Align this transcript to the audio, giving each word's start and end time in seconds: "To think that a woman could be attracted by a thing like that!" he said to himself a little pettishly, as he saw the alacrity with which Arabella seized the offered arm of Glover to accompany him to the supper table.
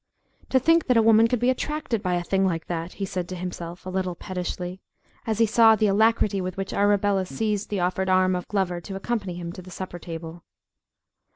"To 0.49 0.57
think 0.57 0.87
that 0.87 0.97
a 0.97 1.01
woman 1.03 1.27
could 1.27 1.37
be 1.37 1.51
attracted 1.51 2.01
by 2.01 2.15
a 2.15 2.23
thing 2.23 2.43
like 2.43 2.65
that!" 2.65 2.93
he 2.93 3.05
said 3.05 3.29
to 3.29 3.35
himself 3.35 3.85
a 3.85 3.89
little 3.91 4.15
pettishly, 4.15 4.81
as 5.27 5.37
he 5.37 5.45
saw 5.45 5.75
the 5.75 5.85
alacrity 5.85 6.41
with 6.41 6.57
which 6.57 6.73
Arabella 6.73 7.23
seized 7.27 7.69
the 7.69 7.81
offered 7.81 8.09
arm 8.09 8.35
of 8.35 8.47
Glover 8.47 8.81
to 8.81 8.95
accompany 8.95 9.35
him 9.35 9.51
to 9.51 9.61
the 9.61 9.69
supper 9.69 9.99
table. 9.99 10.43